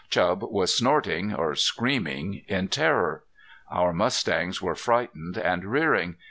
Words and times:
Chub 0.09 0.41
was 0.41 0.73
snorting 0.73 1.31
or 1.31 1.53
screaming 1.53 2.41
in 2.47 2.69
terror. 2.69 3.23
Our 3.69 3.93
mustangs 3.93 4.59
were 4.59 4.73
frightened 4.73 5.37
and 5.37 5.63
rearing. 5.63 6.15